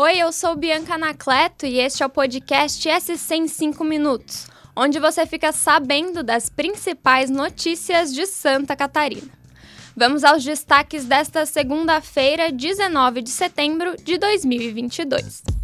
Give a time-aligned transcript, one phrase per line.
[0.00, 5.00] Oi, eu sou Bianca Anacleto e este é o podcast SC em 5 minutos, onde
[5.00, 9.28] você fica sabendo das principais notícias de Santa Catarina.
[9.96, 15.57] Vamos aos destaques desta segunda-feira, 19 de setembro de 2022.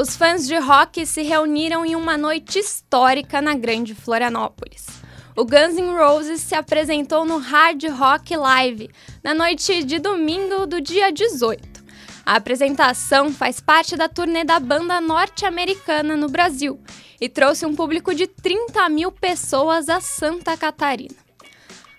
[0.00, 4.86] Os fãs de rock se reuniram em uma noite histórica na Grande Florianópolis.
[5.34, 8.90] O Guns N' Roses se apresentou no Hard Rock Live
[9.24, 11.82] na noite de domingo do dia 18.
[12.24, 16.78] A apresentação faz parte da turnê da banda norte-americana no Brasil
[17.20, 21.16] e trouxe um público de 30 mil pessoas a Santa Catarina.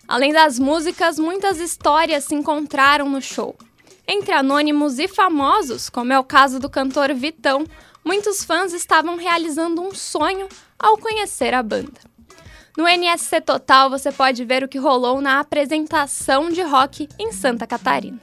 [0.08, 3.58] Além das músicas, muitas histórias se encontraram no show.
[4.12, 7.64] Entre anônimos e famosos, como é o caso do cantor Vitão,
[8.04, 10.48] muitos fãs estavam realizando um sonho
[10.78, 12.00] ao conhecer a banda.
[12.78, 17.68] No NSC Total você pode ver o que rolou na apresentação de rock em Santa
[17.68, 18.20] Catarina.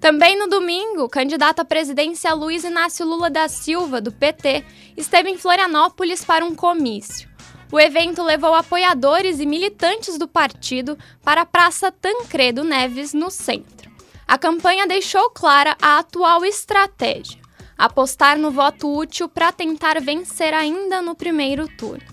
[0.00, 4.64] Também no domingo, o candidato à presidência Luiz Inácio Lula da Silva, do PT,
[4.96, 7.28] esteve em Florianópolis para um comício.
[7.70, 13.87] O evento levou apoiadores e militantes do partido para a Praça Tancredo Neves, no centro.
[14.28, 17.40] A campanha deixou clara a atual estratégia:
[17.78, 22.04] apostar no voto útil para tentar vencer ainda no primeiro turno.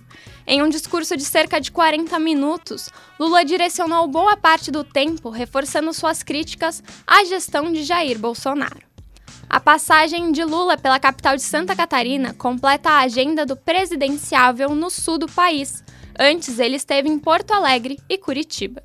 [0.48, 5.92] Em um discurso de cerca de 40 minutos, Lula direcionou boa parte do tempo reforçando
[5.92, 8.86] suas críticas à gestão de Jair Bolsonaro.
[9.50, 14.90] A passagem de Lula pela capital de Santa Catarina completa a agenda do presidenciável no
[14.90, 15.84] sul do país.
[16.18, 18.82] Antes, ele esteve em Porto Alegre e Curitiba.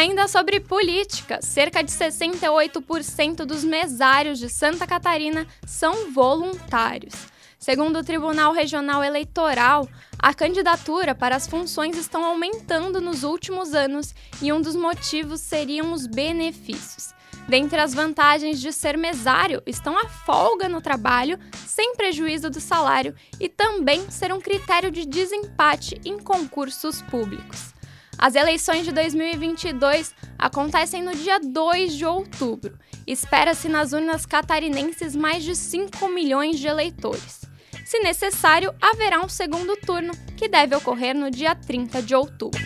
[0.00, 7.12] Ainda sobre política, cerca de 68% dos mesários de Santa Catarina são voluntários.
[7.58, 9.86] Segundo o Tribunal Regional Eleitoral,
[10.18, 15.92] a candidatura para as funções estão aumentando nos últimos anos e um dos motivos seriam
[15.92, 17.12] os benefícios.
[17.46, 23.14] Dentre as vantagens de ser mesário estão a folga no trabalho, sem prejuízo do salário,
[23.38, 27.78] e também ser um critério de desempate em concursos públicos.
[28.22, 32.78] As eleições de 2022 acontecem no dia 2 de outubro.
[33.06, 37.40] Espera-se nas urnas catarinenses mais de 5 milhões de eleitores.
[37.82, 42.60] Se necessário, haverá um segundo turno, que deve ocorrer no dia 30 de outubro.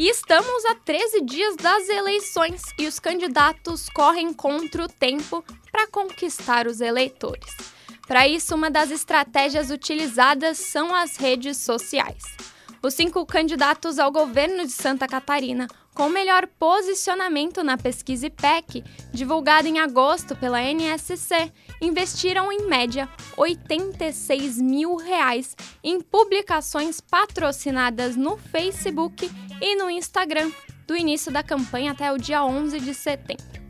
[0.00, 5.86] E estamos a 13 dias das eleições e os candidatos correm contra o tempo para
[5.86, 7.54] conquistar os eleitores.
[8.08, 12.24] Para isso, uma das estratégias utilizadas são as redes sociais.
[12.86, 19.68] Os cinco candidatos ao governo de Santa Catarina com melhor posicionamento na pesquisa IPEC, divulgada
[19.68, 21.52] em agosto pela NSC,
[21.82, 29.28] investiram em média 86 mil reais em publicações patrocinadas no Facebook
[29.60, 30.52] e no Instagram,
[30.86, 33.65] do início da campanha até o dia 11 de setembro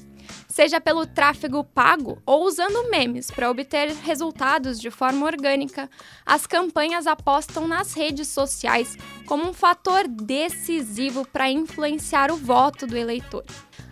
[0.56, 5.90] seja pelo tráfego pago ou usando memes para obter resultados de forma orgânica,
[6.24, 8.96] as campanhas apostam nas redes sociais
[9.26, 13.44] como um fator decisivo para influenciar o voto do eleitor.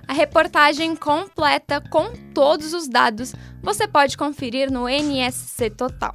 [0.08, 6.14] A reportagem completa com todos os dados você pode conferir no NSC Total.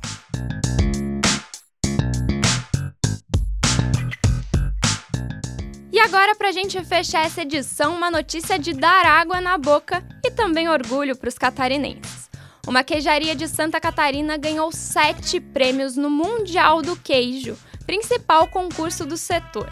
[6.00, 10.02] E agora, para a gente fechar essa edição, uma notícia de dar água na boca
[10.24, 12.30] e também orgulho para os catarinenses.
[12.66, 19.18] Uma queijaria de Santa Catarina ganhou sete prêmios no Mundial do Queijo, principal concurso do
[19.18, 19.70] setor.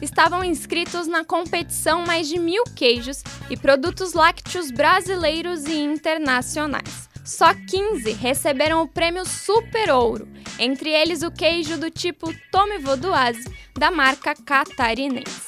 [0.00, 7.08] Estavam inscritos na competição mais de mil queijos e produtos lácteos brasileiros e internacionais.
[7.24, 13.52] Só 15 receberam o prêmio Super Ouro, entre eles o queijo do tipo Tome Vaudoise,
[13.76, 15.43] da marca catarinense.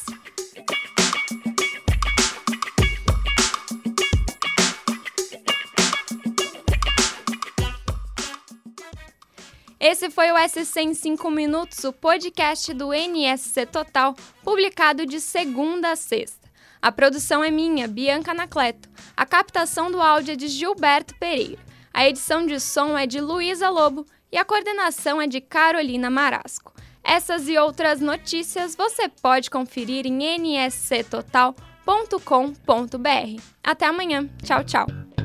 [9.79, 15.93] Esse foi o SC em 5 Minutos, o podcast do NSC Total, publicado de segunda
[15.93, 16.49] a sexta.
[16.81, 18.89] A produção é minha, Bianca Anacleto.
[19.17, 21.61] A captação do áudio é de Gilberto Pereira.
[21.93, 26.73] A edição de som é de Luísa Lobo e a coordenação é de Carolina Marasco.
[27.03, 33.43] Essas e outras notícias você pode conferir em nsctotal.com.br.
[33.63, 34.29] Até amanhã.
[34.43, 35.16] Tchau, tchau.